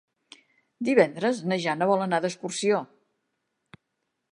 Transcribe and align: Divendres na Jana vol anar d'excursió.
Divendres 0.89 1.41
na 1.51 1.59
Jana 1.67 1.89
vol 1.93 2.03
anar 2.07 2.21
d'excursió. 2.25 2.83